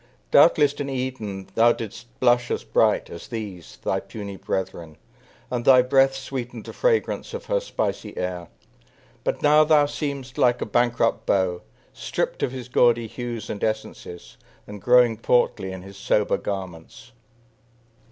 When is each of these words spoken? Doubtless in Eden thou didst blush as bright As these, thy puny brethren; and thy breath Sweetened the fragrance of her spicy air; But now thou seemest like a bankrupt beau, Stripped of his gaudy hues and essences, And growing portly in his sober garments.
Doubtless 0.31 0.73
in 0.73 0.89
Eden 0.89 1.47
thou 1.53 1.73
didst 1.73 2.07
blush 2.19 2.49
as 2.49 2.63
bright 2.63 3.11
As 3.11 3.27
these, 3.27 3.77
thy 3.83 3.99
puny 3.99 4.35
brethren; 4.35 4.97
and 5.51 5.63
thy 5.63 5.83
breath 5.83 6.15
Sweetened 6.15 6.63
the 6.65 6.73
fragrance 6.73 7.35
of 7.35 7.45
her 7.45 7.59
spicy 7.59 8.17
air; 8.17 8.47
But 9.23 9.43
now 9.43 9.63
thou 9.63 9.85
seemest 9.85 10.39
like 10.39 10.59
a 10.59 10.65
bankrupt 10.65 11.27
beau, 11.27 11.61
Stripped 11.93 12.41
of 12.41 12.51
his 12.51 12.67
gaudy 12.67 13.05
hues 13.05 13.47
and 13.47 13.63
essences, 13.63 14.37
And 14.65 14.81
growing 14.81 15.17
portly 15.17 15.71
in 15.71 15.83
his 15.83 15.97
sober 15.97 16.37
garments. 16.37 17.11